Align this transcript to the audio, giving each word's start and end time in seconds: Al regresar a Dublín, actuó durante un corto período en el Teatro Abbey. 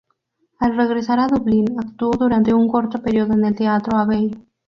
Al 0.57 0.75
regresar 0.77 1.19
a 1.19 1.27
Dublín, 1.27 1.75
actuó 1.79 2.09
durante 2.17 2.55
un 2.55 2.67
corto 2.67 3.03
período 3.03 3.33
en 3.35 3.45
el 3.45 3.55
Teatro 3.55 3.99
Abbey. 3.99 4.31